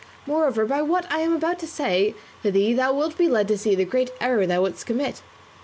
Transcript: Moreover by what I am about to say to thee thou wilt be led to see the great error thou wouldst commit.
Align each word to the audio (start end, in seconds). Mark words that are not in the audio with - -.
Moreover 0.25 0.65
by 0.65 0.81
what 0.81 1.05
I 1.11 1.19
am 1.19 1.31
about 1.35 1.59
to 1.59 1.67
say 1.67 2.15
to 2.41 2.49
thee 2.49 2.73
thou 2.73 2.91
wilt 2.91 3.19
be 3.19 3.27
led 3.27 3.47
to 3.49 3.55
see 3.59 3.75
the 3.75 3.85
great 3.85 4.09
error 4.19 4.47
thou 4.47 4.63
wouldst 4.63 4.87
commit. 4.87 5.21